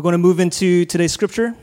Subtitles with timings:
[0.00, 1.54] We're going to move into today's scripture,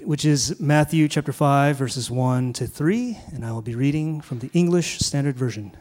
[0.00, 4.38] which is Matthew chapter 5, verses 1 to 3, and I will be reading from
[4.38, 5.76] the English Standard Version.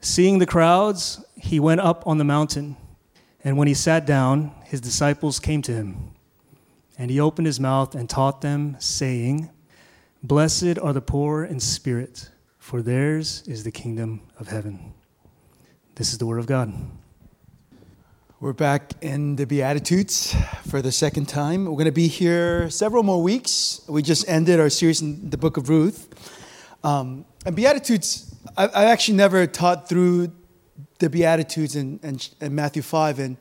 [0.00, 2.76] Seeing the crowds, he went up on the mountain,
[3.44, 6.10] and when he sat down, his disciples came to him.
[6.98, 9.50] And he opened his mouth and taught them, saying,
[10.20, 12.28] Blessed are the poor in spirit,
[12.58, 14.94] for theirs is the kingdom of heaven.
[15.94, 16.74] This is the word of God.
[18.44, 20.36] We're back in the Beatitudes
[20.68, 21.64] for the second time.
[21.64, 23.80] We're going to be here several more weeks.
[23.88, 26.10] We just ended our series in the book of Ruth.
[26.84, 30.30] Um, and Beatitudes, I, I, actually never taught through
[30.98, 33.18] the Beatitudes in, in, in, Matthew 5.
[33.18, 33.38] And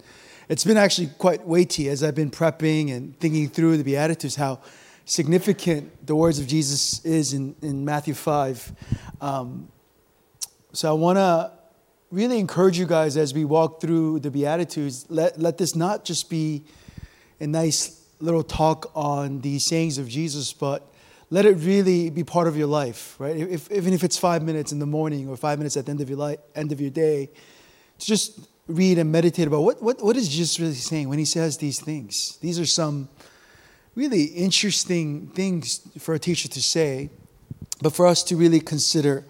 [0.47, 4.61] it's been actually quite weighty as I've been prepping and thinking through the Beatitudes, how
[5.03, 8.71] significant the words of Jesus is in, in Matthew 5.
[9.19, 9.67] Um,
[10.71, 11.51] so I want to
[12.13, 16.29] really encourage you guys as we walk through the Beatitudes, let, let this not just
[16.29, 16.63] be
[17.39, 20.93] a nice little talk on the sayings of Jesus, but
[21.31, 23.35] let it really be part of your life, right?
[23.35, 26.01] If, even if it's five minutes in the morning or five minutes at the end
[26.01, 27.31] of your, life, end of your day,
[27.97, 31.25] to just read and meditate about what, what, what is Jesus really saying when he
[31.25, 32.37] says these things.
[32.41, 33.09] These are some
[33.95, 37.09] really interesting things for a teacher to say,
[37.81, 39.25] but for us to really consider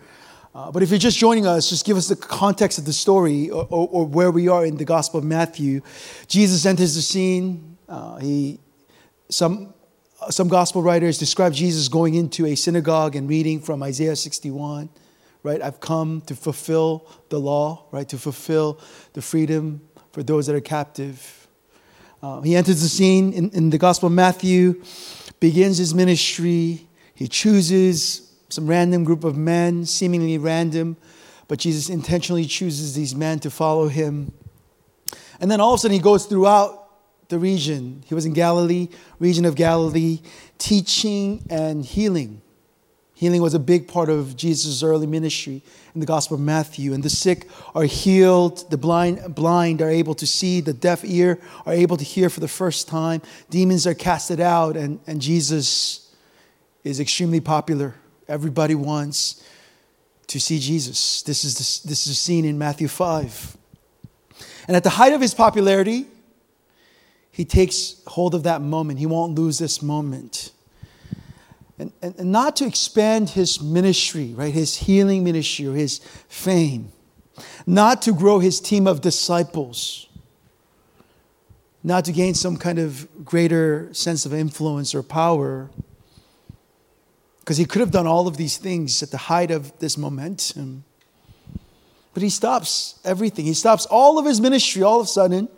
[0.56, 3.50] uh, but if you're just joining us, just give us the context of the story
[3.50, 5.82] or, or, or where we are in the Gospel of Matthew.
[6.28, 7.78] Jesus enters the scene.
[7.90, 8.59] Uh, he,
[9.30, 9.74] some,
[10.30, 14.90] some gospel writers describe Jesus going into a synagogue and reading from Isaiah 61.
[15.42, 18.80] Right, I've come to fulfill the law, right, to fulfill
[19.12, 19.81] the freedom
[20.14, 21.48] for those that are captive.
[22.22, 24.81] Uh, he enters the scene in, in the Gospel of Matthew,
[25.42, 26.88] begins his ministry.
[27.14, 30.98] He chooses some random group of men, seemingly random,
[31.48, 34.32] but Jesus intentionally chooses these men to follow him.
[35.40, 36.84] And then all of a sudden he goes throughout
[37.30, 38.04] the region.
[38.06, 40.20] He was in Galilee, region of Galilee,
[40.58, 42.42] teaching and healing.
[43.16, 45.62] Healing was a big part of Jesus' early ministry
[45.94, 46.94] in the Gospel of Matthew.
[46.94, 51.40] And the sick are healed, the blind, blind are able to see, the deaf ear
[51.66, 56.14] are able to hear for the first time, demons are casted out, and, and Jesus
[56.84, 57.96] is extremely popular.
[58.28, 59.44] Everybody wants
[60.28, 61.22] to see Jesus.
[61.22, 63.57] This is, the, this is seen in Matthew 5.
[64.67, 66.07] And at the height of his popularity,
[67.31, 69.00] he takes hold of that moment.
[69.00, 70.51] He won't lose this moment.
[71.79, 74.53] And, and, and, not to expand his ministry, right?
[74.53, 76.91] His healing ministry or his fame.
[77.66, 80.07] Not to grow his team of disciples.
[81.84, 85.69] Not to gain some kind of greater sense of influence or power
[87.44, 90.86] because he could have done all of these things at the height of this momentum.
[92.14, 93.44] But he stops everything.
[93.44, 95.50] He stops all of his ministry all of a sudden.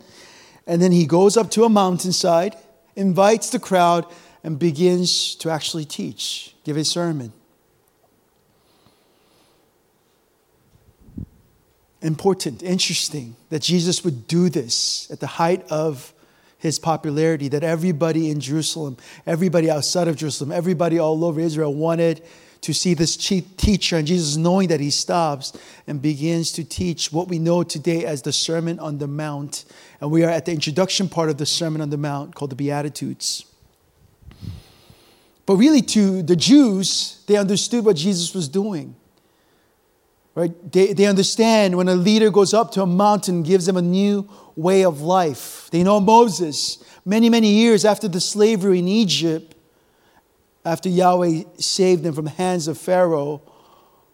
[0.66, 2.56] And then he goes up to a mountainside,
[2.96, 4.12] invites the crowd,
[4.44, 7.32] and begins to actually teach, give a sermon.
[12.02, 16.15] Important, interesting that Jesus would do this at the height of
[16.66, 22.24] his popularity that everybody in Jerusalem, everybody outside of Jerusalem, everybody all over Israel wanted
[22.62, 23.98] to see this chief teacher.
[23.98, 25.54] And Jesus, knowing that he stops
[25.86, 29.66] and begins to teach what we know today as the Sermon on the Mount.
[30.02, 32.56] And we are at the introduction part of the Sermon on the Mount called the
[32.56, 33.46] Beatitudes.
[35.46, 38.96] But really, to the Jews, they understood what Jesus was doing.
[40.36, 40.72] Right?
[40.72, 44.30] They, they understand when a leader goes up to a mountain, gives them a new
[44.58, 45.70] way of life.
[45.72, 49.56] They know Moses, many, many years after the slavery in Egypt,
[50.66, 53.42] after Yahweh saved them from the hands of Pharaoh,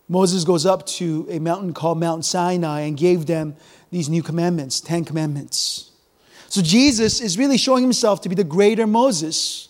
[0.07, 3.55] Moses goes up to a mountain called Mount Sinai and gave them
[3.89, 5.91] these new commandments, Ten Commandments.
[6.49, 9.69] So Jesus is really showing himself to be the greater Moses.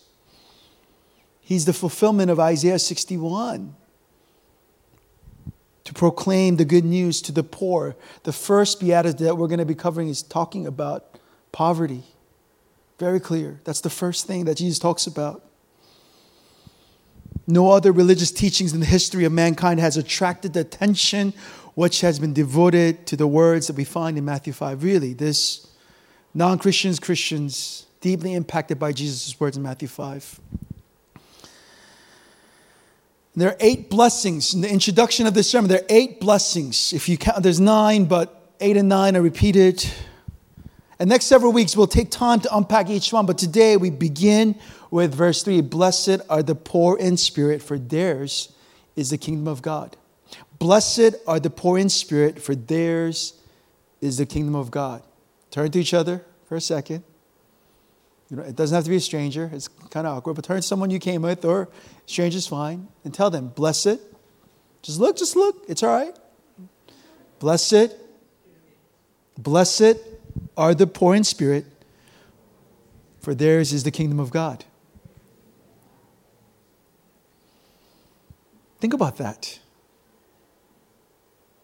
[1.40, 3.76] He's the fulfillment of Isaiah 61
[5.92, 7.96] to proclaim the good news to the poor.
[8.24, 11.18] The first beatitude that we're going to be covering is talking about
[11.52, 12.04] poverty.
[12.98, 13.60] Very clear.
[13.64, 15.44] That's the first thing that Jesus talks about.
[17.46, 21.34] No other religious teachings in the history of mankind has attracted the attention
[21.74, 24.82] which has been devoted to the words that we find in Matthew 5.
[24.82, 25.66] Really, this
[26.34, 30.40] non Christians, Christians, deeply impacted by Jesus' words in Matthew 5.
[33.34, 35.70] There are eight blessings in the introduction of this sermon.
[35.70, 36.92] There are eight blessings.
[36.92, 39.82] If you count, there's nine, but eight and nine are repeated.
[40.98, 43.24] And next several weeks, we'll take time to unpack each one.
[43.24, 44.58] But today, we begin
[44.90, 48.52] with verse three Blessed are the poor in spirit, for theirs
[48.96, 49.96] is the kingdom of God.
[50.58, 53.32] Blessed are the poor in spirit, for theirs
[54.02, 55.02] is the kingdom of God.
[55.50, 57.02] Turn to each other for a second.
[58.32, 59.50] You know, it doesn't have to be a stranger.
[59.52, 61.68] It's kind of awkward, but turn to someone you came with or
[62.06, 64.00] stranger's fine and tell them, bless it.
[64.80, 65.62] Just look, just look.
[65.68, 66.16] It's all right.
[67.40, 67.94] Bless it.
[69.36, 70.12] Bless it
[70.56, 71.66] are the poor in spirit,
[73.20, 74.64] for theirs is the kingdom of God.
[78.80, 79.60] Think about that.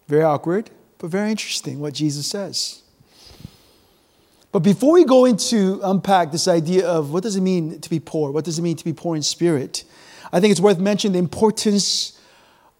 [0.07, 0.69] Very awkward,
[0.99, 2.83] but very interesting what Jesus says.
[4.51, 7.99] But before we go into unpack this idea of what does it mean to be
[7.99, 9.83] poor, what does it mean to be poor in spirit,
[10.31, 12.19] I think it's worth mentioning the importance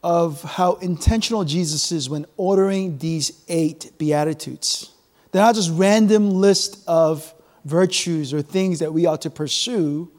[0.03, 4.91] of how intentional Jesus is when ordering these eight beatitudes.
[5.31, 7.33] They're not just random list of
[7.65, 10.11] virtues or things that we ought to pursue.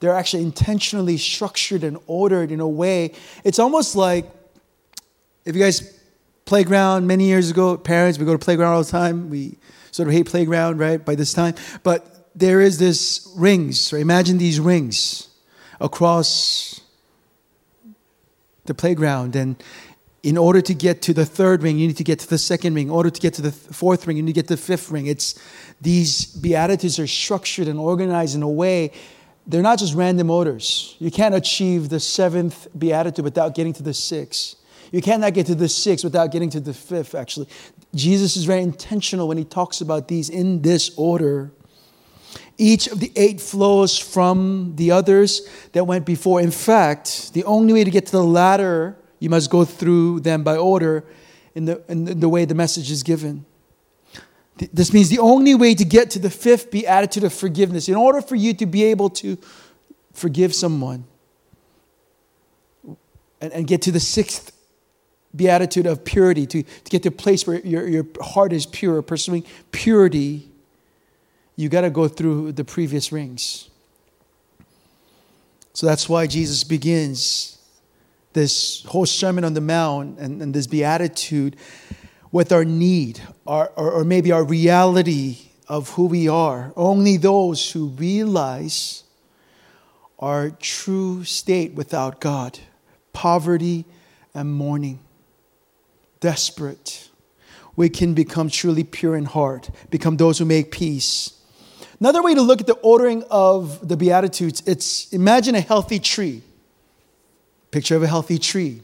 [0.00, 3.12] They're actually intentionally structured and ordered in a way.
[3.44, 4.30] It's almost like
[5.44, 5.99] if you guys
[6.50, 9.30] playground many years ago, parents, we go to playground all the time.
[9.30, 9.56] We
[9.92, 11.54] sort of hate playground, right, by this time.
[11.84, 14.02] But there is this rings, right?
[14.02, 15.28] Imagine these rings
[15.80, 16.80] across
[18.64, 19.36] the playground.
[19.36, 19.62] And
[20.24, 22.74] in order to get to the third ring, you need to get to the second
[22.74, 22.88] ring.
[22.88, 24.90] In order to get to the fourth ring, you need to get to the fifth
[24.90, 25.06] ring.
[25.06, 25.40] It's
[25.80, 28.90] these beatitudes are structured and organized in a way
[29.46, 30.96] they're not just random orders.
[30.98, 34.56] You can't achieve the seventh beatitude without getting to the sixth.
[34.92, 37.48] You cannot get to the sixth without getting to the fifth, actually.
[37.94, 41.52] Jesus is very intentional when he talks about these in this order.
[42.58, 46.40] Each of the eight flows from the others that went before.
[46.40, 50.42] In fact, the only way to get to the latter, you must go through them
[50.42, 51.04] by order
[51.54, 53.46] in the, in the way the message is given.
[54.72, 58.20] This means the only way to get to the fifth beatitude of forgiveness, in order
[58.20, 59.38] for you to be able to
[60.12, 61.04] forgive someone
[63.40, 64.52] and, and get to the sixth
[65.34, 69.00] beatitude of purity, to, to get to a place where your, your heart is pure,
[69.02, 70.48] pursuing purity,
[71.56, 73.68] you got to go through the previous rings.
[75.72, 77.58] So that's why Jesus begins
[78.32, 81.56] this whole Sermon on the Mount and, and this beatitude
[82.32, 85.38] with our need, our, or, or maybe our reality
[85.68, 86.72] of who we are.
[86.76, 89.04] Only those who realize
[90.18, 92.58] our true state without God,
[93.12, 93.84] poverty
[94.34, 95.00] and mourning,
[96.20, 97.08] desperate,
[97.76, 101.32] we can become truly pure in heart, become those who make peace.
[101.98, 106.42] Another way to look at the ordering of the Beatitudes, it's imagine a healthy tree.
[107.70, 108.82] Picture of a healthy tree.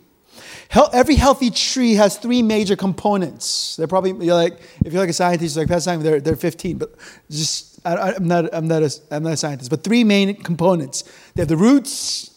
[0.93, 3.77] Every healthy tree has three major components.
[3.77, 6.79] They're probably you're like if you're like a scientist, like past time, they're they're 15,
[6.79, 6.95] but
[7.31, 9.71] just I, am not I'm not a I'm not a scientist.
[9.71, 11.05] But three main components.
[11.35, 12.31] They have the roots,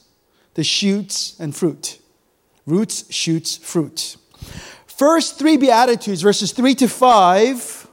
[0.54, 2.00] the shoots, and fruit.
[2.66, 4.16] Roots, shoots, fruit.
[5.00, 7.88] First three beatitudes, verses three to five.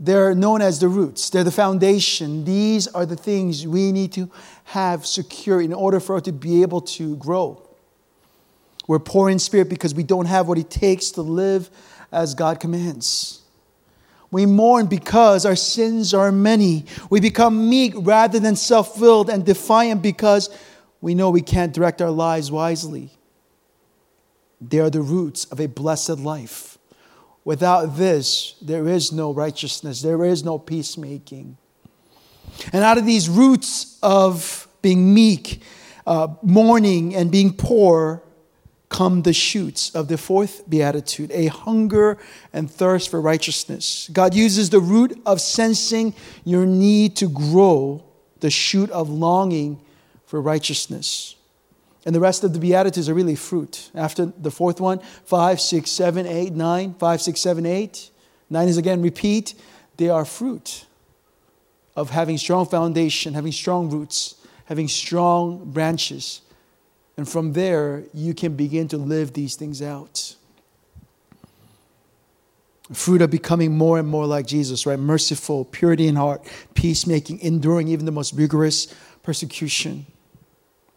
[0.00, 1.30] They're known as the roots.
[1.30, 2.44] They're the foundation.
[2.44, 4.28] These are the things we need to
[4.64, 7.62] have secure in order for us to be able to grow.
[8.88, 11.70] We're poor in spirit because we don't have what it takes to live
[12.10, 13.42] as God commands.
[14.32, 16.86] We mourn because our sins are many.
[17.10, 20.50] We become meek rather than self willed and defiant because
[21.00, 23.12] we know we can't direct our lives wisely.
[24.60, 26.78] They are the roots of a blessed life.
[27.44, 31.56] Without this, there is no righteousness, there is no peacemaking.
[32.72, 35.62] And out of these roots of being meek,
[36.06, 38.22] uh, mourning, and being poor,
[38.88, 42.18] come the shoots of the fourth beatitude a hunger
[42.52, 44.08] and thirst for righteousness.
[44.12, 48.04] God uses the root of sensing your need to grow,
[48.40, 49.80] the shoot of longing
[50.26, 51.34] for righteousness.
[52.08, 53.90] And the rest of the Beatitudes are really fruit.
[53.94, 58.08] After the fourth one, five, six, seven, eight, nine, five, six, seven, eight.
[58.48, 59.54] Nine is again repeat.
[59.98, 60.86] They are fruit
[61.94, 66.40] of having strong foundation, having strong roots, having strong branches
[67.18, 70.36] and from there, you can begin to live these things out.
[72.92, 74.98] Fruit of becoming more and more like Jesus, right?
[74.98, 78.86] Merciful, purity in heart, peacemaking, enduring even the most rigorous
[79.24, 80.06] persecution.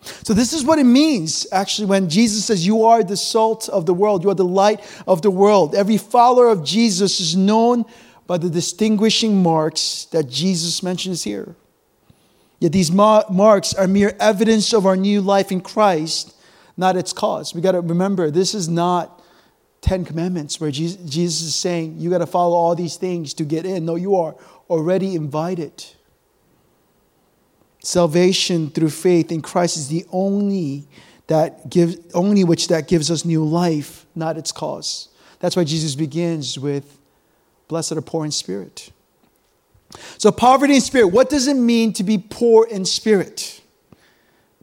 [0.03, 3.86] So, this is what it means actually when Jesus says, You are the salt of
[3.86, 5.75] the world, you are the light of the world.
[5.75, 7.86] Every follower of Jesus is known
[8.25, 11.55] by the distinguishing marks that Jesus mentions here.
[12.60, 16.36] Yet these marks are mere evidence of our new life in Christ,
[16.77, 17.53] not its cause.
[17.55, 19.22] We got to remember this is not
[19.81, 23.65] Ten Commandments where Jesus is saying you got to follow all these things to get
[23.65, 23.86] in.
[23.86, 24.36] No, you are
[24.70, 25.86] already invited.
[27.84, 30.88] Salvation through faith in Christ is the only
[31.28, 35.10] that gives only which that gives us new life, not its cause.
[35.40, 36.98] That's why Jesus begins with
[37.68, 38.92] blessed are poor in spirit.
[40.18, 43.62] So, poverty in spirit, what does it mean to be poor in spirit?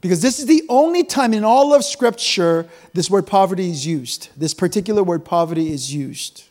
[0.01, 4.29] Because this is the only time in all of Scripture this word poverty is used.
[4.37, 6.45] This particular word poverty is used.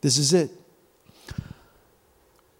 [0.00, 0.50] This is it.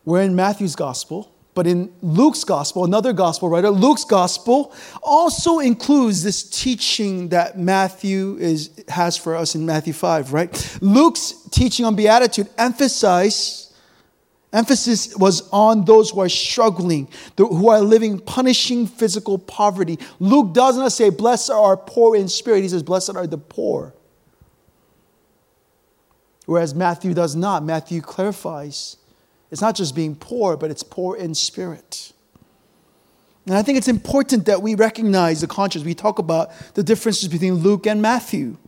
[0.05, 4.73] We're in Matthew's gospel, but in Luke's gospel, another gospel writer, Luke's gospel
[5.03, 10.79] also includes this teaching that Matthew is, has for us in Matthew 5, right?
[10.81, 13.75] Luke's teaching on beatitude emphasizes
[14.53, 19.99] Emphasis was on those who are struggling, who are living punishing physical poverty.
[20.21, 22.62] Luke does not say, Blessed are poor in spirit.
[22.62, 23.95] He says, Blessed are the poor.
[26.47, 27.65] Whereas Matthew does not.
[27.65, 28.97] Matthew clarifies
[29.50, 32.12] it's not just being poor, but it's poor in spirit.
[33.47, 35.87] And I think it's important that we recognize the contrast.
[35.87, 38.59] We talk about the differences between Luke and Matthew.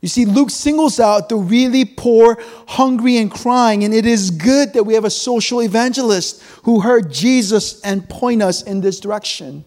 [0.00, 4.72] You see, Luke singles out the really poor, hungry, and crying, and it is good
[4.74, 9.64] that we have a social evangelist who heard Jesus and point us in this direction.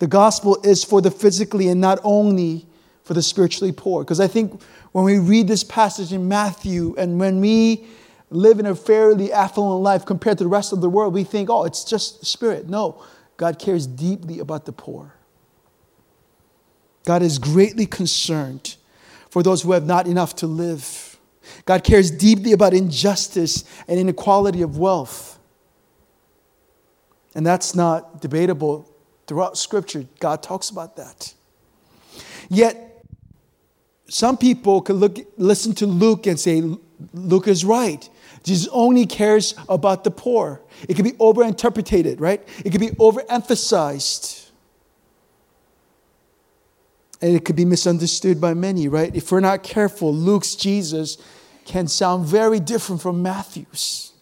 [0.00, 2.66] The gospel is for the physically and not only
[3.04, 4.02] for the spiritually poor.
[4.02, 4.60] Because I think
[4.92, 7.86] when we read this passage in Matthew and when we
[8.30, 11.50] live in a fairly affluent life compared to the rest of the world, we think,
[11.50, 12.68] oh, it's just spirit.
[12.68, 13.02] No,
[13.36, 15.14] God cares deeply about the poor.
[17.04, 18.76] God is greatly concerned
[19.30, 21.18] for those who have not enough to live.
[21.66, 25.38] God cares deeply about injustice and inequality of wealth.
[27.34, 28.90] And that's not debatable.
[29.26, 31.34] Throughout Scripture, God talks about that.
[32.48, 32.93] Yet,
[34.08, 36.62] some people could look, listen to Luke and say,
[37.12, 38.08] Luke is right.
[38.42, 40.60] Jesus only cares about the poor.
[40.88, 42.46] It could be overinterpreted, right?
[42.64, 44.44] It could be overemphasized
[47.24, 49.14] and it could be misunderstood by many, right?
[49.16, 51.16] If we're not careful, Luke's Jesus
[51.64, 54.12] can sound very different from Matthew's.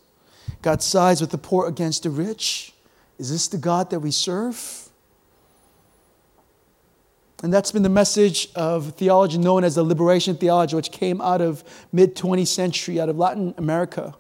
[0.63, 2.73] God sides with the poor against the rich.
[3.19, 4.82] Is this the God that we serve?
[7.43, 11.41] And that's been the message of theology known as the liberation theology, which came out
[11.41, 14.15] of mid 20th century, out of Latin America.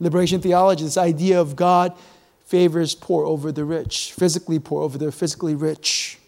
[0.00, 1.96] Liberation theology, this idea of God
[2.44, 6.18] favors poor over the rich, physically poor over the physically rich.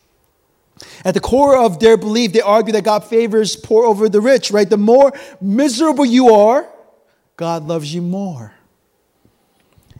[1.05, 4.50] At the core of their belief, they argue that God favors poor over the rich,
[4.50, 4.69] right?
[4.69, 6.69] The more miserable you are,
[7.37, 8.55] God loves you more.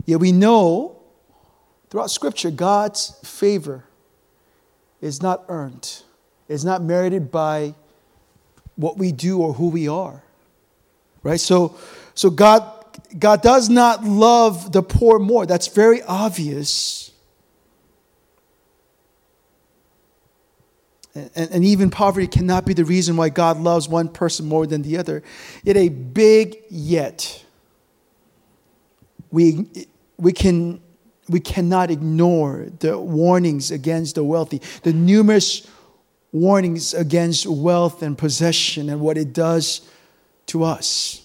[0.05, 1.01] Yet we know
[1.91, 3.85] throughout Scripture, God's favor
[5.01, 6.03] is not earned,
[6.49, 7.75] it's not merited by
[8.77, 10.23] what we do or who we are.
[11.23, 11.41] Right?
[11.41, 11.77] So,
[12.15, 12.63] so God,
[13.19, 15.47] God does not love the poor more.
[15.47, 17.07] That's very obvious.
[21.35, 24.83] and, and even poverty cannot be the reason why God loves one person more than
[24.83, 25.23] the other.
[25.65, 27.45] Yet a big yet.
[29.31, 29.67] We,
[30.17, 30.81] we, can,
[31.29, 35.67] we cannot ignore the warnings against the wealthy, the numerous
[36.33, 39.89] warnings against wealth and possession and what it does
[40.47, 41.23] to us.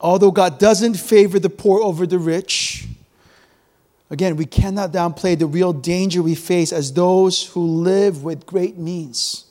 [0.00, 2.86] Although God doesn't favor the poor over the rich,
[4.14, 8.76] Again, we cannot downplay the real danger we face as those who live with great
[8.78, 9.46] means.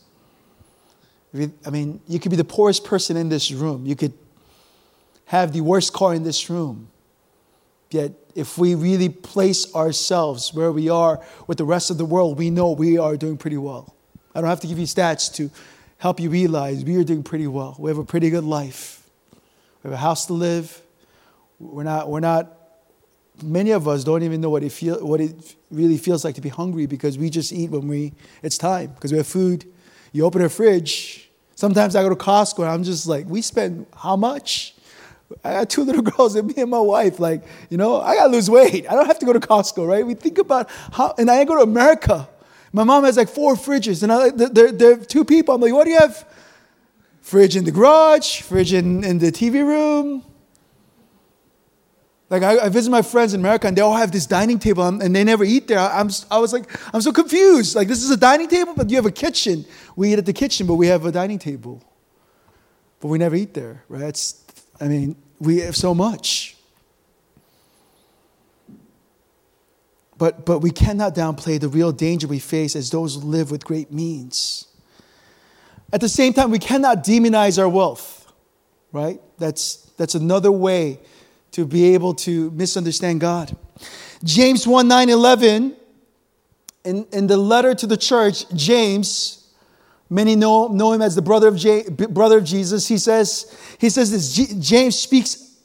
[1.35, 3.85] I mean, you could be the poorest person in this room.
[3.85, 4.13] You could
[5.25, 6.87] have the worst car in this room.
[7.93, 12.37] Yet, if we really place ourselves where we are with the rest of the world,
[12.37, 13.95] we know we are doing pretty well.
[14.33, 15.51] I don't have to give you stats to
[15.97, 17.75] help you realize we are doing pretty well.
[17.77, 19.07] We have a pretty good life.
[19.83, 20.81] We have a house to live.
[21.59, 22.57] We're not, we're not
[23.41, 26.41] many of us don't even know what it, feel, what it really feels like to
[26.41, 29.65] be hungry because we just eat when we, it's time, because we have food.
[30.11, 31.29] You open a fridge.
[31.55, 34.75] Sometimes I go to Costco and I'm just like, we spend how much?
[35.43, 38.31] I got two little girls and me and my wife, like, you know, I gotta
[38.31, 38.85] lose weight.
[38.89, 40.05] I don't have to go to Costco, right?
[40.05, 42.27] We think about how, and I go to America.
[42.71, 45.53] My mom has like four fridges, and I, there, there are two people.
[45.53, 46.27] I'm like, what do you have?
[47.21, 50.25] Fridge in the garage, fridge in, in the TV room,
[52.33, 54.83] like I, I, visit my friends in America and they all have this dining table
[54.87, 55.77] and they never eat there.
[55.77, 57.75] I'm, I was like, I'm so confused.
[57.75, 59.65] Like this is a dining table, but you have a kitchen.
[59.95, 61.83] We eat at the kitchen, but we have a dining table.
[62.99, 64.05] But we never eat there, right?
[64.05, 64.42] It's,
[64.79, 66.55] I mean, we have so much.
[70.17, 73.65] But, but we cannot downplay the real danger we face as those who live with
[73.65, 74.67] great means.
[75.91, 78.31] At the same time, we cannot demonize our wealth,
[78.91, 79.19] right?
[79.37, 80.99] That's, that's another way
[81.51, 83.55] to be able to misunderstand God.
[84.23, 85.75] James 1 9 11,
[86.85, 89.42] in, in the letter to the church, James
[90.13, 92.87] Many know, know him as the brother of, J, brother of Jesus.
[92.87, 95.57] He says, he says this James speaks,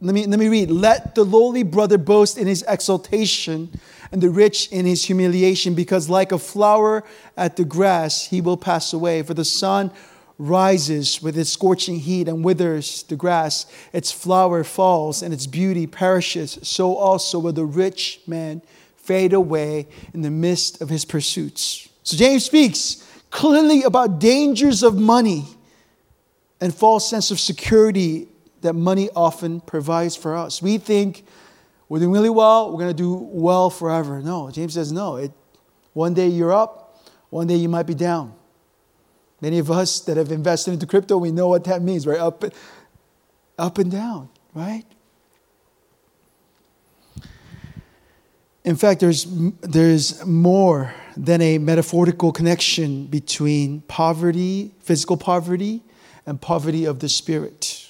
[0.00, 0.68] let me, let me read.
[0.68, 3.70] Let the lowly brother boast in his exaltation
[4.10, 7.04] and the rich in his humiliation, because like a flower
[7.36, 9.22] at the grass, he will pass away.
[9.22, 9.92] For the sun
[10.38, 15.86] rises with its scorching heat and withers the grass, its flower falls and its beauty
[15.86, 16.58] perishes.
[16.62, 18.60] So also will the rich man
[18.96, 21.88] fade away in the midst of his pursuits.
[22.02, 23.03] So James speaks
[23.34, 25.44] clearly about dangers of money
[26.60, 28.28] and false sense of security
[28.60, 30.62] that money often provides for us.
[30.62, 31.26] We think
[31.88, 34.22] we're doing really well, we're going to do well forever.
[34.22, 35.16] No, James says no.
[35.16, 35.32] It,
[35.94, 38.32] one day you're up, one day you might be down.
[39.40, 42.20] Many of us that have invested into crypto, we know what that means, right?
[42.20, 42.44] Up,
[43.58, 44.84] up and down, right?
[48.62, 49.26] In fact, there's,
[49.60, 55.82] there's more than a metaphorical connection between poverty, physical poverty,
[56.26, 57.88] and poverty of the spirit.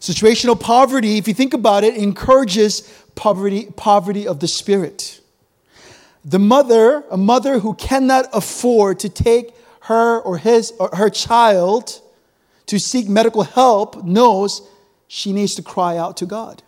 [0.00, 2.82] Situational poverty, if you think about it, encourages
[3.14, 5.20] poverty, poverty of the spirit.
[6.24, 12.00] The mother, a mother who cannot afford to take her or his or her child
[12.66, 14.62] to seek medical help knows
[15.08, 16.62] she needs to cry out to God.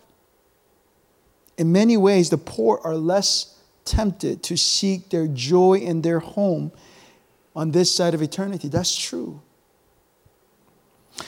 [1.57, 6.71] In many ways, the poor are less tempted to seek their joy in their home
[7.55, 8.67] on this side of eternity.
[8.67, 9.41] That's true.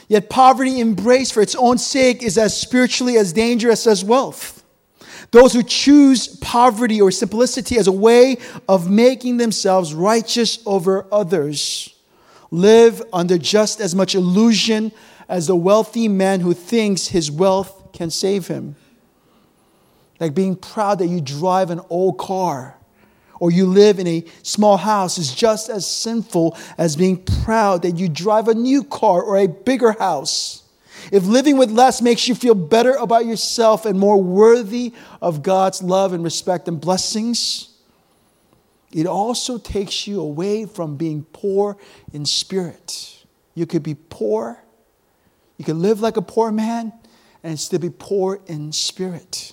[0.07, 4.63] Yet poverty embraced for its own sake is as spiritually as dangerous as wealth.
[5.31, 11.95] Those who choose poverty or simplicity as a way of making themselves righteous over others
[12.51, 14.91] live under just as much illusion
[15.27, 18.75] as the wealthy man who thinks his wealth can save him.
[20.19, 22.77] Like being proud that you drive an old car
[23.39, 27.97] or you live in a small house is just as sinful as being proud that
[27.97, 30.63] you drive a new car or a bigger house.
[31.11, 35.83] If living with less makes you feel better about yourself and more worthy of God's
[35.83, 37.69] love and respect and blessings,
[38.93, 41.77] it also takes you away from being poor
[42.13, 43.25] in spirit.
[43.55, 44.57] You could be poor,
[45.57, 46.93] you could live like a poor man,
[47.43, 49.52] and still be poor in spirit.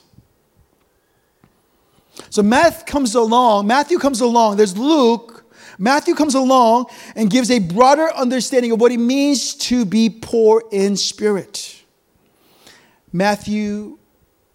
[2.30, 5.44] So Matthew comes along, Matthew comes along, there's Luke,
[5.78, 10.62] Matthew comes along and gives a broader understanding of what it means to be poor
[10.70, 11.82] in spirit.
[13.12, 13.98] Matthew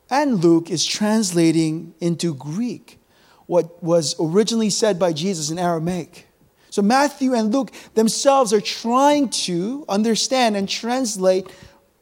[0.09, 2.99] and Luke is translating into Greek
[3.47, 6.27] what was originally said by Jesus in Aramaic.
[6.69, 11.47] So Matthew and Luke themselves are trying to understand and translate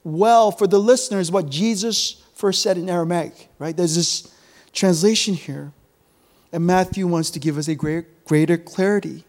[0.03, 3.75] well for the listeners what Jesus first said in Aramaic, right?
[3.75, 4.32] There's this
[4.73, 5.71] translation here.
[6.51, 9.23] And Matthew wants to give us a great, greater clarity.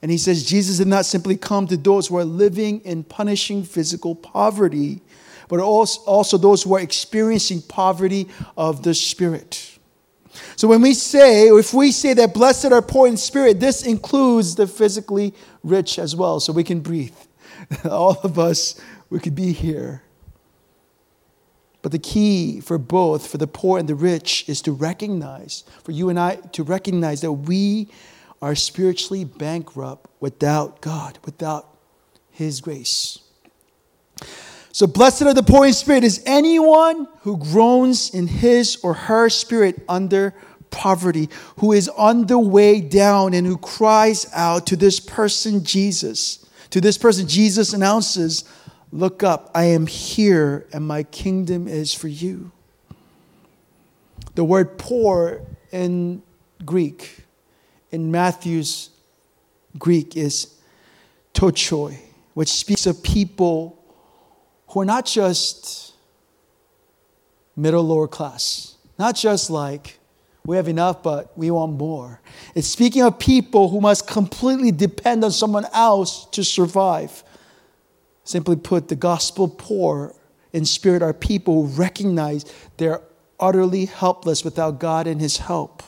[0.00, 3.62] And he says Jesus did not simply come to those who are living in punishing
[3.62, 5.00] physical poverty,
[5.48, 9.78] but also, also those who are experiencing poverty of the spirit.
[10.56, 14.54] So when we say, if we say that blessed are poor in spirit, this includes
[14.54, 17.14] the physically rich as well, so we can breathe.
[17.84, 18.80] All of us,
[19.10, 20.02] we could be here
[21.82, 25.92] but the key for both, for the poor and the rich, is to recognize, for
[25.92, 27.88] you and I to recognize that we
[28.40, 31.68] are spiritually bankrupt without God, without
[32.30, 33.18] His grace.
[34.74, 39.28] So, blessed are the poor in spirit is anyone who groans in his or her
[39.28, 40.34] spirit under
[40.70, 46.46] poverty, who is on the way down and who cries out to this person, Jesus.
[46.70, 48.44] To this person, Jesus announces,
[48.94, 52.52] Look up, I am here, and my kingdom is for you.
[54.34, 56.22] The word poor in
[56.64, 57.24] Greek,
[57.90, 58.90] in Matthew's
[59.78, 60.54] Greek, is
[61.32, 61.96] ptochoi,
[62.34, 63.82] which speaks of people
[64.68, 65.94] who are not just
[67.56, 69.98] middle lower class, not just like
[70.44, 72.20] we have enough, but we want more.
[72.54, 77.22] It's speaking of people who must completely depend on someone else to survive.
[78.24, 80.14] Simply put, the gospel poor
[80.52, 82.44] in spirit are people who recognize
[82.76, 83.02] they're
[83.40, 85.82] utterly helpless without God and His help.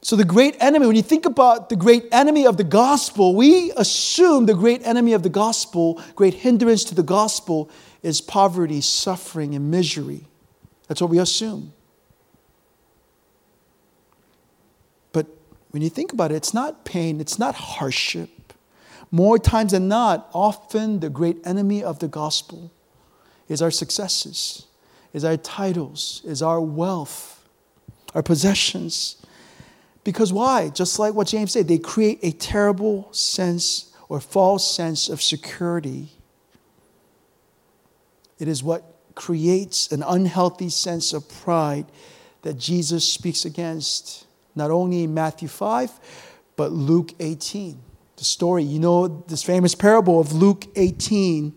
[0.00, 3.72] So, the great enemy, when you think about the great enemy of the gospel, we
[3.76, 7.68] assume the great enemy of the gospel, great hindrance to the gospel,
[8.02, 10.26] is poverty, suffering, and misery.
[10.86, 11.72] That's what we assume.
[15.12, 15.26] But
[15.72, 18.47] when you think about it, it's not pain, it's not hardship,
[19.10, 22.70] more times than not, often the great enemy of the gospel
[23.48, 24.66] is our successes,
[25.12, 27.48] is our titles, is our wealth,
[28.14, 29.16] our possessions.
[30.04, 30.68] Because why?
[30.68, 36.10] Just like what James said, they create a terrible sense or false sense of security.
[38.38, 41.86] It is what creates an unhealthy sense of pride
[42.42, 45.90] that Jesus speaks against, not only in Matthew 5,
[46.56, 47.80] but Luke 18.
[48.18, 51.54] The story, you know, this famous parable of Luke 18,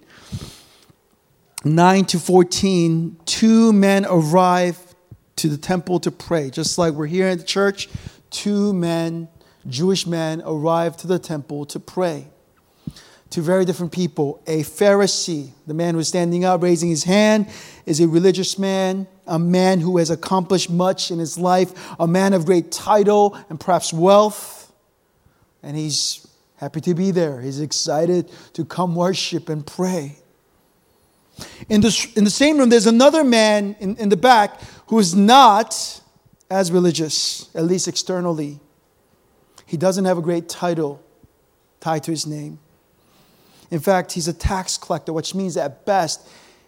[1.65, 3.17] 9 to 14.
[3.25, 4.77] Two men arrive
[5.37, 7.89] to the temple to pray, just like we're here in the church.
[8.29, 9.27] Two men,
[9.67, 12.27] Jewish men, arrive to the temple to pray
[13.31, 14.43] two very different people.
[14.45, 17.47] A Pharisee, the man who's standing up, raising his hand,
[17.85, 22.33] is a religious man, a man who has accomplished much in his life, a man
[22.33, 24.71] of great title and perhaps wealth.
[25.63, 26.20] And he's
[26.61, 27.41] happy to be there.
[27.41, 30.15] He's excited to come worship and pray.
[31.69, 35.15] In the, in the same room, there's another man in, in the back who is
[35.15, 36.01] not
[36.51, 38.59] as religious, at least externally.
[39.65, 41.03] He doesn't have a great title
[41.79, 42.59] tied to his name.
[43.71, 46.27] In fact, he's a tax collector, which means at best,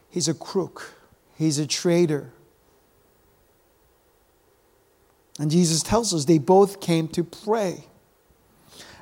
[0.10, 0.96] he's a crook,
[1.38, 2.32] he's a traitor.
[5.38, 7.86] And Jesus tells us they both came to pray.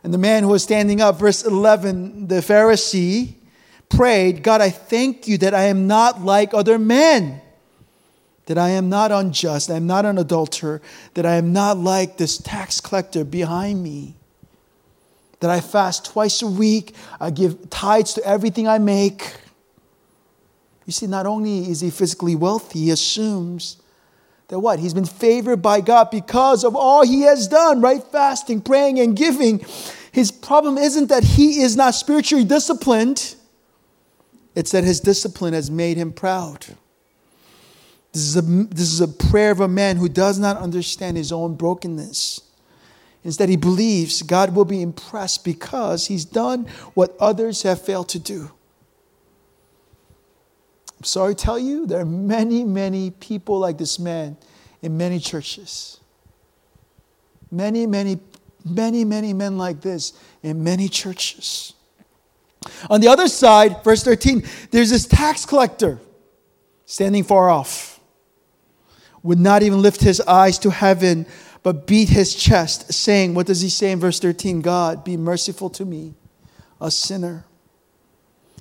[0.04, 3.34] And the man who was standing up, verse 11, the Pharisee,
[3.90, 7.42] prayed, God, I thank you that I am not like other men,
[8.48, 10.82] that I am not unjust, I am not an adulterer,
[11.14, 14.16] that I am not like this tax collector behind me
[15.42, 19.34] that I fast twice a week, I give tithes to everything I make.
[20.86, 23.81] You see, not only is he physically wealthy, he assumes
[24.52, 24.80] that what?
[24.80, 28.04] He's been favored by God because of all he has done, right?
[28.04, 29.66] Fasting, praying, and giving.
[30.12, 33.36] His problem isn't that he is not spiritually disciplined,
[34.54, 36.66] it's that his discipline has made him proud.
[38.12, 41.32] This is, a, this is a prayer of a man who does not understand his
[41.32, 42.42] own brokenness.
[43.24, 48.20] Instead, he believes God will be impressed because he's done what others have failed to
[48.20, 48.52] do.
[51.02, 54.38] I'm sorry to tell you, there are many, many people like this man
[54.84, 56.00] in many churches.
[57.50, 58.20] Many, many,
[58.64, 61.74] many, many men like this in many churches.
[62.88, 65.98] On the other side, verse 13, there's this tax collector
[66.86, 68.00] standing far off,
[69.24, 71.26] would not even lift his eyes to heaven
[71.64, 74.62] but beat his chest, saying, What does he say in verse 13?
[74.62, 76.14] God, be merciful to me,
[76.80, 77.46] a sinner.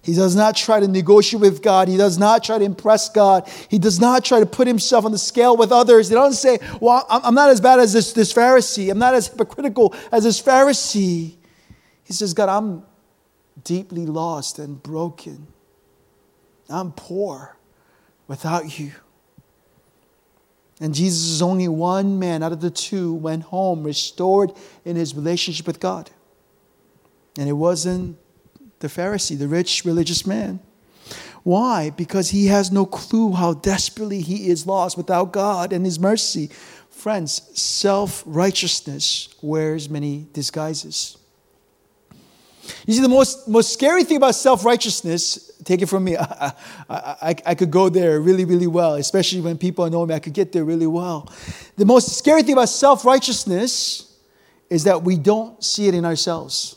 [0.02, 1.88] He does not try to negotiate with God.
[1.88, 3.46] He does not try to impress God.
[3.68, 6.08] He does not try to put himself on the scale with others.
[6.08, 8.90] He doesn't say, Well, I'm not as bad as this, this Pharisee.
[8.90, 11.36] I'm not as hypocritical as this Pharisee.
[12.04, 12.82] He says, God, I'm
[13.62, 15.46] deeply lost and broken.
[16.70, 17.56] I'm poor
[18.26, 18.92] without you.
[20.80, 24.52] And Jesus is only one man out of the two went home restored
[24.84, 26.10] in his relationship with God.
[27.36, 28.16] And it wasn't
[28.80, 30.60] the Pharisee, the rich religious man.
[31.42, 31.90] Why?
[31.90, 36.50] Because he has no clue how desperately he is lost without God and his mercy.
[36.90, 41.16] Friends, self righteousness wears many disguises.
[42.86, 46.52] You see, the most, most scary thing about self righteousness, take it from me, I,
[46.88, 50.34] I, I, could go there really, really well, especially when people know me, I could
[50.34, 51.32] get there really well.
[51.76, 54.14] The most scary thing about self righteousness
[54.68, 56.76] is that we don't see it in ourselves.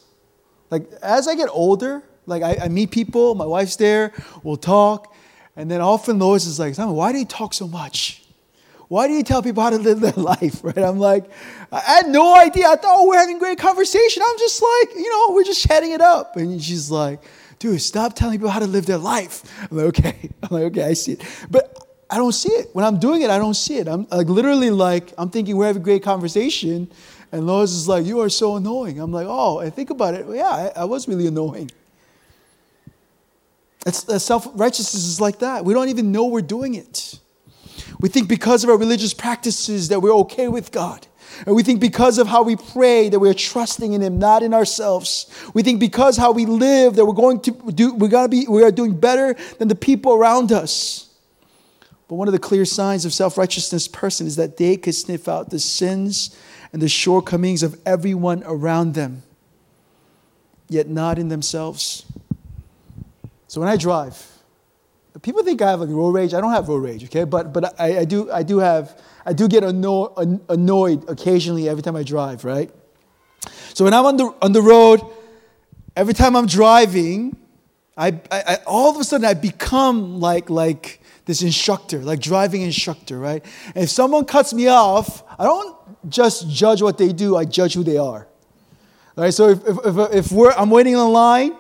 [0.73, 5.13] Like, as I get older, like I, I meet people, my wife's there, we'll talk,
[5.55, 8.23] and then often Lois is like, why do you talk so much?
[8.87, 10.63] Why do you tell people how to live their life?
[10.63, 10.79] Right?
[10.79, 11.25] I'm like,
[11.71, 12.69] I had no idea.
[12.69, 14.23] I thought, oh, we're having a great conversation.
[14.27, 16.37] I'm just like, you know, we're just chatting it up.
[16.37, 17.21] And she's like,
[17.59, 19.43] dude, stop telling people how to live their life.
[19.69, 20.29] I'm like, okay.
[20.41, 21.23] I'm like, okay, I see it.
[21.51, 21.77] But
[22.09, 22.69] I don't see it.
[22.73, 23.87] When I'm doing it, I don't see it.
[23.87, 26.89] I'm like literally like, I'm thinking we're having a great conversation.
[27.33, 28.99] And Lois is like, you are so annoying.
[28.99, 30.27] I'm like, oh, I think about it.
[30.29, 31.71] Yeah, I, I was really annoying.
[33.87, 35.65] It's, self righteousness is like that.
[35.65, 37.19] We don't even know we're doing it.
[37.99, 41.07] We think because of our religious practices that we're okay with God.
[41.47, 44.53] And we think because of how we pray that we're trusting in Him, not in
[44.53, 45.25] ourselves.
[45.55, 48.61] We think because how we live that we're going to do, we're gonna be, we
[48.61, 51.09] are doing better than the people around us.
[52.07, 55.49] But one of the clear signs of self-righteousness person is that they could sniff out
[55.49, 56.37] the sins
[56.73, 59.21] and the shortcomings of everyone around them,
[60.67, 62.05] yet not in themselves.
[63.47, 64.27] So when I drive,
[65.21, 66.33] people think I have like road rage.
[66.33, 67.23] I don't have road rage, okay?
[67.23, 70.13] But but I, I do I do have I do get anno-
[70.49, 72.71] annoyed occasionally every time I drive, right?
[73.75, 75.01] So when I'm on the on the road,
[75.95, 77.37] every time I'm driving,
[77.95, 82.61] I, I, I all of a sudden I become like like this instructor, like driving
[82.61, 83.43] instructor, right?
[83.75, 85.77] And if someone cuts me off, I don't
[86.09, 88.27] just judge what they do, I judge who they are.
[89.15, 89.33] Right?
[89.33, 91.55] So if, if, if, if we're, I'm waiting in line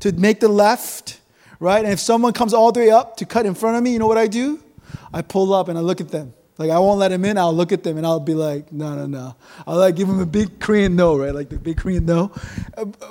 [0.00, 1.20] to make the left,
[1.60, 1.84] right?
[1.84, 3.98] And if someone comes all the way up to cut in front of me, you
[3.98, 4.62] know what I do?
[5.12, 6.32] I pull up and I look at them.
[6.56, 7.36] Like I won't let him in.
[7.36, 9.36] I'll look at them and I'll be like, no, no, no.
[9.66, 11.34] I'll like give him a big Korean no, right?
[11.34, 12.32] Like the big Korean no.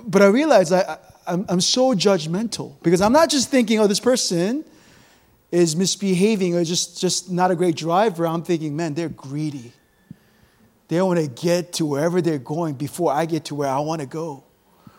[0.05, 3.87] But I realize I, I I'm, I'm so judgmental because I'm not just thinking, oh,
[3.87, 4.65] this person
[5.53, 8.25] is misbehaving or just, just not a great driver.
[8.25, 9.71] I'm thinking, man, they're greedy.
[10.87, 14.01] They want to get to wherever they're going before I get to where I want
[14.01, 14.43] to go.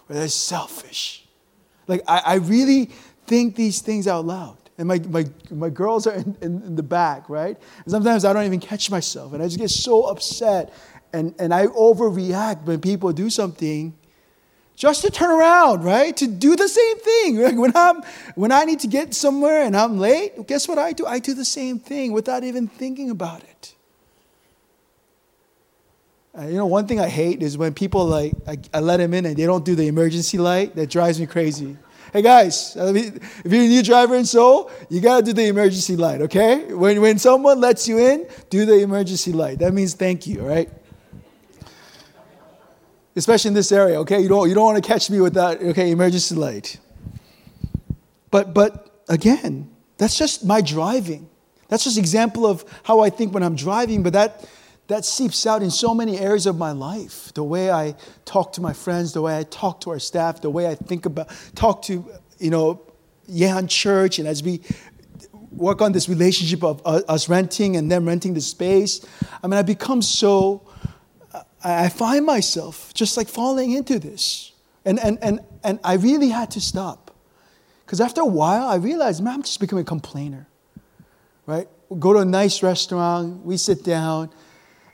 [0.08, 1.26] Or they're selfish.
[1.88, 2.92] Like, I, I really
[3.26, 4.56] think these things out loud.
[4.78, 7.58] And my, my, my girls are in, in, in the back, right?
[7.84, 9.32] And sometimes I don't even catch myself.
[9.32, 10.72] And I just get so upset.
[11.12, 13.92] And, and I overreact when people do something
[14.76, 16.16] just to turn around, right?
[16.16, 17.38] To do the same thing.
[17.44, 18.02] Like when I'm
[18.36, 21.04] when I need to get somewhere and I'm late, guess what I do?
[21.04, 23.74] I do the same thing without even thinking about it.
[26.36, 29.12] Uh, you know, one thing I hate is when people like I, I, let them
[29.14, 30.74] in and they don't do the emergency light.
[30.74, 31.76] That drives me crazy.
[32.12, 36.22] Hey guys, if you're a new driver in Seoul, you gotta do the emergency light,
[36.22, 36.72] okay?
[36.72, 39.58] When when someone lets you in, do the emergency light.
[39.58, 40.70] That means thank you, right?
[43.16, 44.20] Especially in this area, okay?
[44.20, 46.78] You don't, you don't want to catch me with that, okay, emergency light.
[48.30, 51.28] But, but again, that's just my driving.
[51.68, 54.48] That's just example of how I think when I'm driving, but that,
[54.88, 57.32] that seeps out in so many areas of my life.
[57.34, 60.50] The way I talk to my friends, the way I talk to our staff, the
[60.50, 62.04] way I think about, talk to,
[62.38, 62.82] you know,
[63.30, 64.60] Yehan Church, and as we
[65.50, 69.06] work on this relationship of uh, us renting and them renting the space,
[69.42, 70.62] I mean, I become so
[71.64, 74.52] I find myself just like falling into this.
[74.84, 77.10] And, and, and, and I really had to stop.
[77.86, 80.46] Because after a while, I realized, man, I'm just becoming a complainer.
[81.46, 81.68] Right?
[81.88, 84.30] we go to a nice restaurant, we sit down,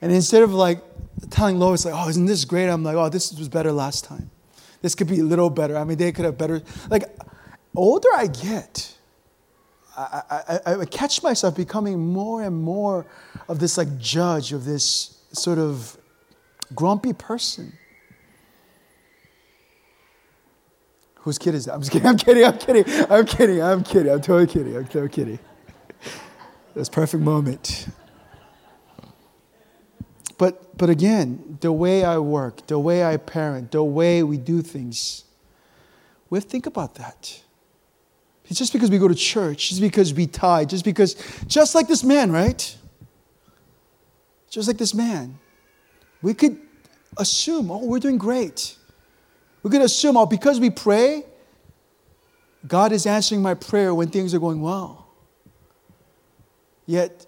[0.02, 0.82] and instead of like
[1.30, 2.68] telling Lois, like, oh, isn't this great?
[2.68, 4.30] I'm like, oh, this was better last time.
[4.82, 5.76] This could be a little better.
[5.76, 6.62] I mean, they could have better.
[6.88, 7.04] Like,
[7.76, 8.96] older I get,
[9.96, 13.06] I, I, I catch myself becoming more and more
[13.48, 15.96] of this like judge of this sort of
[16.74, 17.72] grumpy person.
[21.16, 21.74] Whose kid is that?
[21.74, 22.06] I'm kidding.
[22.06, 22.44] I'm kidding.
[22.44, 22.84] I'm kidding.
[23.10, 23.62] I'm kidding.
[23.62, 24.12] I'm kidding.
[24.12, 24.76] I'm totally kidding.
[24.76, 25.38] I'm totally kidding.
[26.74, 27.88] That's perfect moment.
[30.38, 34.62] But but again, the way I work, the way I parent, the way we do
[34.62, 35.24] things,
[36.30, 37.42] we have to think about that.
[38.50, 41.14] It's just because we go to church, just because we tithe, just because,
[41.46, 42.76] just like this man, right?
[44.48, 45.38] Just like this man.
[46.22, 46.58] We could
[47.16, 48.76] assume, oh, we're doing great.
[49.62, 51.24] We could assume, oh, because we pray,
[52.66, 55.06] God is answering my prayer when things are going well.
[56.86, 57.26] Yet,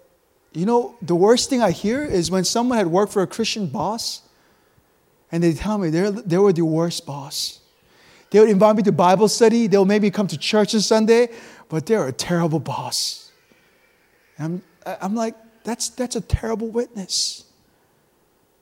[0.53, 3.67] you know, the worst thing I hear is when someone had worked for a Christian
[3.67, 4.21] boss
[5.31, 7.59] and they tell me they were the worst boss.
[8.29, 11.29] They would invite me to Bible study, they'll maybe come to church on Sunday,
[11.69, 13.31] but they're a terrible boss.
[14.37, 17.45] I'm, I'm like, that's, that's a terrible witness.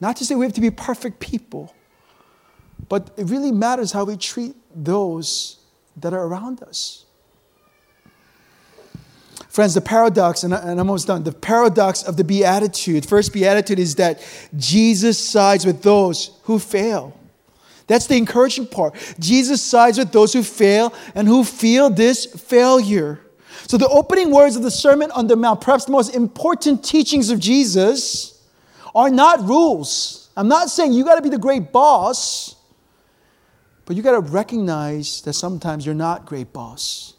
[0.01, 1.73] Not to say we have to be perfect people,
[2.89, 5.59] but it really matters how we treat those
[5.95, 7.05] that are around us.
[9.47, 13.95] Friends, the paradox, and I'm almost done, the paradox of the beatitude, first beatitude is
[13.95, 14.25] that
[14.57, 17.17] Jesus sides with those who fail.
[17.87, 18.95] That's the encouraging part.
[19.19, 23.19] Jesus sides with those who fail and who feel this failure.
[23.67, 27.29] So, the opening words of the Sermon on the Mount, perhaps the most important teachings
[27.29, 28.30] of Jesus,
[28.93, 30.29] are not rules.
[30.35, 32.55] I'm not saying you got to be the great boss,
[33.85, 37.13] but you got to recognize that sometimes you're not great boss.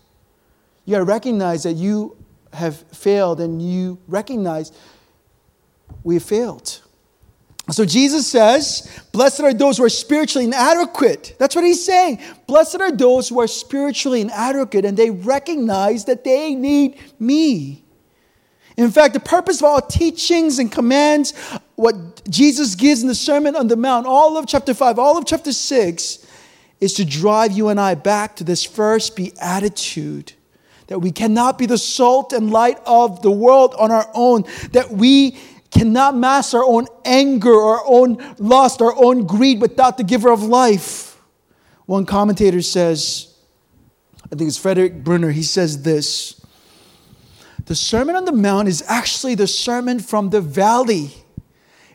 [0.85, 2.17] You got to recognize that you
[2.53, 4.73] have failed and you recognize
[6.03, 6.81] we have failed.
[7.71, 11.37] So Jesus says, Blessed are those who are spiritually inadequate.
[11.39, 12.21] That's what he's saying.
[12.47, 17.82] Blessed are those who are spiritually inadequate and they recognize that they need me.
[18.77, 21.33] In fact, the purpose of all teachings and commands,
[21.75, 25.27] what Jesus gives in the Sermon on the Mount, all of chapter 5, all of
[25.27, 26.27] chapter 6,
[26.81, 30.33] is to drive you and I back to this first beatitude
[30.89, 34.91] that we cannot be the salt and light of the world on our own, that
[34.91, 35.37] we
[35.71, 40.43] cannot master our own anger, our own lust, our own greed without the giver of
[40.43, 41.21] life.
[41.87, 43.35] One commentator says,
[44.27, 46.41] I think it's Frederick Bruner, he says this
[47.66, 51.12] the Sermon on the Mount is actually the sermon from the valley.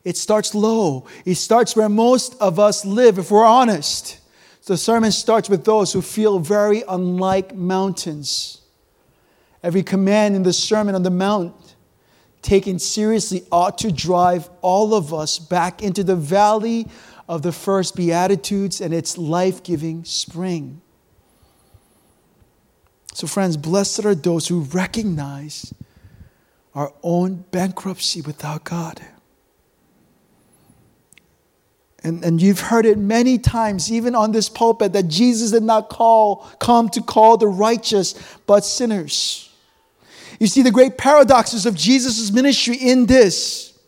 [0.03, 4.19] It starts low, it starts where most of us live, if we're honest.
[4.65, 8.61] The sermon starts with those who feel very unlike mountains.
[9.63, 11.75] every command in the Sermon on the Mount
[12.41, 16.87] taken seriously ought to drive all of us back into the valley
[17.27, 20.81] of the first Beatitudes and its life giving spring.
[23.17, 25.73] So, friends, blessed are those who recognize
[26.75, 29.01] our own bankruptcy without God.
[32.03, 35.89] And, and you've heard it many times, even on this pulpit, that Jesus did not
[35.89, 38.13] call, come to call the righteous,
[38.45, 39.51] but sinners.
[40.39, 43.79] You see, the great paradoxes of Jesus' ministry in this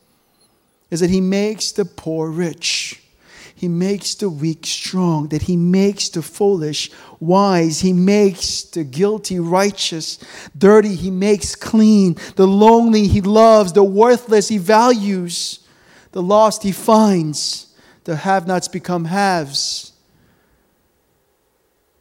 [0.90, 3.00] is that he makes the poor rich.
[3.60, 9.38] He makes the weak strong, that he makes the foolish wise, he makes the guilty
[9.38, 10.18] righteous,
[10.58, 15.60] dirty he makes clean, the lonely he loves, the worthless he values,
[16.14, 19.92] the lost he finds, the have nots become haves.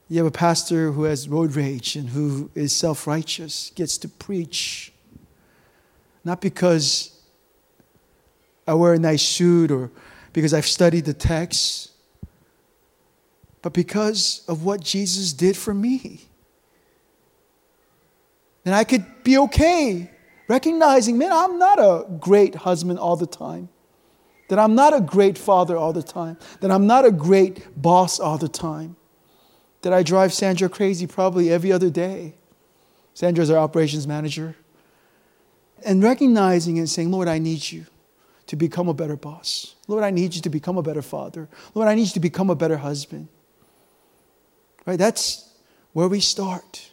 [0.09, 4.09] You have a pastor who has road rage and who is self righteous, gets to
[4.09, 4.93] preach,
[6.23, 7.21] not because
[8.65, 9.91] I wear a nice suit or
[10.33, 11.93] because I've studied the text,
[13.63, 16.29] but because of what Jesus did for me.
[18.65, 20.11] And I could be okay
[20.49, 23.69] recognizing, man, I'm not a great husband all the time,
[24.49, 28.19] that I'm not a great father all the time, that I'm not a great boss
[28.19, 28.97] all the time,
[29.83, 32.35] that I drive Sandra crazy probably every other day.
[33.15, 34.57] Sandra's our operations manager.
[35.85, 37.87] And recognizing and saying, Lord, I need you
[38.49, 39.77] to become a better boss.
[39.87, 41.49] Lord, I need you to become a better father.
[41.75, 43.29] Lord, I need you to become a better husband.
[44.87, 44.99] Right?
[44.99, 45.53] That's
[45.93, 46.91] where we start.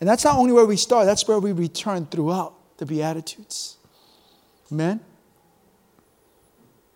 [0.00, 3.76] And that's not only where we start, that's where we return throughout the Beatitudes.
[4.70, 5.00] Amen?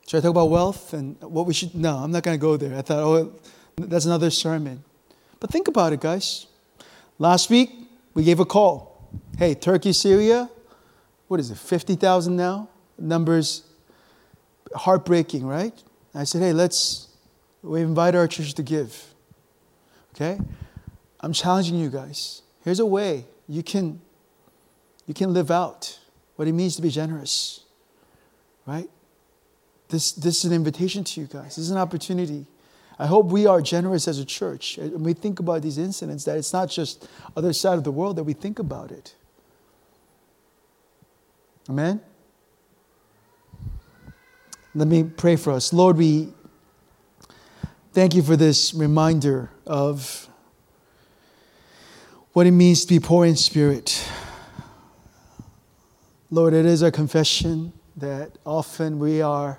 [0.06, 1.74] Should I talk about wealth and what we should?
[1.74, 2.78] No, I'm not going to go there.
[2.78, 3.32] I thought, oh,
[3.76, 4.84] that's another sermon.
[5.40, 6.46] But think about it, guys.
[7.18, 7.70] Last week,
[8.14, 9.10] we gave a call.
[9.36, 10.48] Hey, Turkey, Syria,
[11.26, 12.68] what is it, 50,000 now?
[12.98, 13.64] Numbers
[14.76, 15.74] heartbreaking, right?
[16.14, 17.08] I said, hey, let's,
[17.62, 19.14] we invite our church to give.
[20.14, 20.38] Okay?
[21.20, 22.42] I'm challenging you guys.
[22.64, 24.00] Here's a way you can,
[25.06, 25.98] you can live out
[26.36, 27.60] what it means to be generous,
[28.66, 28.88] right?
[29.88, 31.56] This, this is an invitation to you guys.
[31.56, 32.46] This is an opportunity.
[32.98, 34.78] I hope we are generous as a church.
[34.78, 38.16] And we think about these incidents, that it's not just other side of the world,
[38.16, 39.14] that we think about it.
[41.68, 42.00] Amen?
[44.76, 45.72] Let me pray for us.
[45.72, 46.28] Lord, we
[47.94, 50.28] thank you for this reminder of
[52.34, 54.06] what it means to be poor in spirit.
[56.30, 59.58] Lord, it is our confession that often we are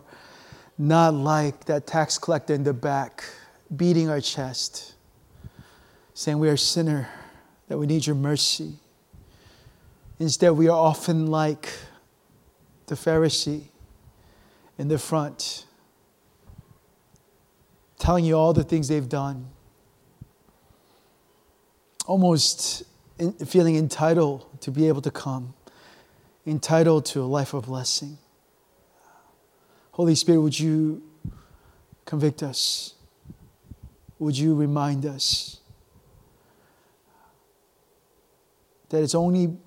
[0.78, 3.24] not like that tax collector in the back,
[3.76, 4.94] beating our chest,
[6.14, 7.10] saying we are a sinner,
[7.70, 8.74] that we need your mercy.
[10.20, 11.74] Instead, we are often like
[12.86, 13.70] the Pharisee
[14.78, 15.66] in the front,
[17.98, 19.48] telling you all the things they've done,
[22.06, 22.84] almost
[23.18, 25.54] in, feeling entitled to be able to come,
[26.46, 28.18] entitled to a life of blessing.
[29.92, 31.02] Holy Spirit, would you
[32.06, 32.94] convict us?
[34.20, 35.60] Would you remind us
[38.90, 39.58] that it's only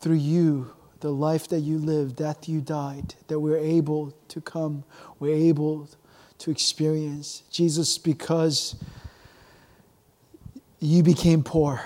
[0.00, 4.84] through you the life that you lived, death you died, that we're able to come,
[5.20, 5.88] we're able
[6.38, 7.42] to experience.
[7.50, 8.76] Jesus, because
[10.80, 11.82] you became poor,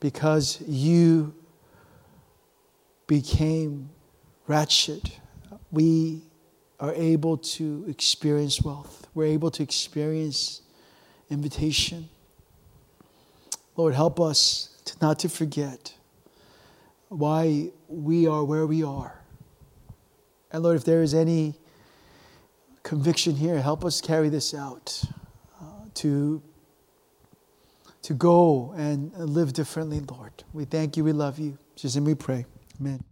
[0.00, 1.34] because you
[3.06, 3.90] became
[4.46, 5.12] wretched,
[5.70, 6.22] we
[6.80, 9.06] are able to experience wealth.
[9.14, 10.62] We're able to experience
[11.30, 12.08] invitation.
[13.76, 15.94] Lord, help us to not to forget
[17.08, 19.22] why we are where we are.
[20.50, 21.54] And Lord, if there is any
[22.82, 25.02] conviction here, help us carry this out
[25.60, 26.42] uh, to,
[28.02, 30.32] to go and live differently, Lord.
[30.52, 31.58] We thank you, we love you.
[31.76, 32.46] Just and we pray.
[32.80, 33.07] Amen.